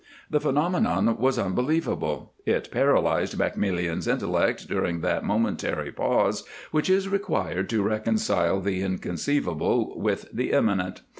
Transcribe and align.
The 0.31 0.39
phenomenon 0.39 1.19
was 1.19 1.37
unbelievable, 1.37 2.33
it 2.43 2.71
paralyzed 2.71 3.37
Maximilien's 3.37 4.07
intellect 4.07 4.67
during 4.67 5.01
that 5.01 5.23
momentary 5.23 5.91
pause 5.91 6.43
which 6.71 6.89
is 6.89 7.07
required 7.07 7.69
to 7.69 7.83
reconcile 7.83 8.59
the 8.61 8.81
inconceivable 8.81 9.99
with 10.01 10.27
the 10.33 10.53
imminent. 10.53 11.01